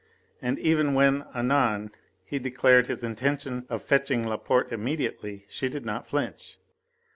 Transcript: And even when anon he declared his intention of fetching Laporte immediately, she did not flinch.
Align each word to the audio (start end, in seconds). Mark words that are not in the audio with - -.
And 0.41 0.57
even 0.57 0.95
when 0.95 1.25
anon 1.35 1.91
he 2.25 2.39
declared 2.39 2.87
his 2.87 3.03
intention 3.03 3.67
of 3.69 3.83
fetching 3.83 4.27
Laporte 4.27 4.71
immediately, 4.71 5.45
she 5.47 5.69
did 5.69 5.85
not 5.85 6.07
flinch. 6.07 6.57